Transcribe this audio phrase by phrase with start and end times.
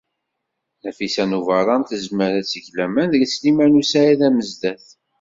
[0.83, 4.85] Nafisa n Ubeṛṛan tezmer ad teg laman deg Sliman u Saɛid Amezdat.